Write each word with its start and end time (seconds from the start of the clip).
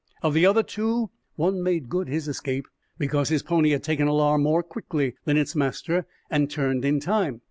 Of 0.23 0.33
the 0.33 0.47
other 0.47 0.63
two, 0.63 1.11
one 1.35 1.61
made 1.61 1.87
good 1.87 2.07
his 2.07 2.27
escape, 2.27 2.67
because 2.97 3.29
his 3.29 3.43
pony 3.43 3.69
had 3.69 3.83
taken 3.83 4.07
alarm 4.07 4.41
more 4.41 4.63
quickly 4.63 5.15
than 5.25 5.37
its 5.37 5.55
master 5.55 6.07
and 6.27 6.49
turned 6.49 6.83
in 6.83 6.99
time. 6.99 7.39